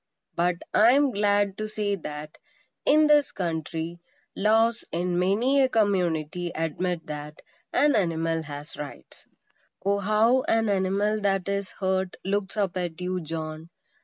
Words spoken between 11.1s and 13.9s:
that is hurt looks up at you, John!